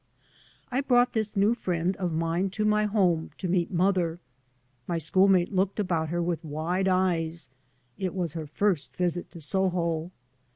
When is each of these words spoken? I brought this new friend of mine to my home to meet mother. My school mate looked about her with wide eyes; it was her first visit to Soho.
I 0.71 0.81
brought 0.81 1.13
this 1.13 1.35
new 1.35 1.53
friend 1.53 1.95
of 1.97 2.11
mine 2.11 2.49
to 2.57 2.65
my 2.65 2.85
home 2.85 3.29
to 3.37 3.47
meet 3.47 3.69
mother. 3.69 4.19
My 4.87 4.97
school 4.97 5.27
mate 5.27 5.53
looked 5.53 5.79
about 5.79 6.09
her 6.09 6.23
with 6.23 6.43
wide 6.43 6.87
eyes; 6.87 7.49
it 7.99 8.15
was 8.15 8.33
her 8.33 8.47
first 8.47 8.97
visit 8.97 9.29
to 9.29 9.39
Soho. 9.39 10.09